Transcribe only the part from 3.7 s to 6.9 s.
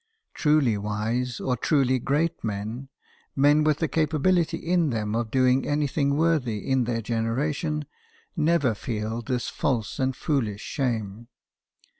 the capability in them for doing anything worthy in